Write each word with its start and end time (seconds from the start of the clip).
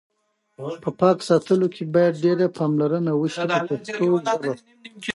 په 0.83 0.89
پاک 1.01 1.17
ساتلو 1.29 1.67
کې 1.75 1.83
باید 1.95 2.21
ډېره 2.25 2.47
پاملرنه 2.57 3.11
وشي 3.15 3.41
په 3.51 3.59
پښتو 3.69 4.05
ژبه. 4.27 4.53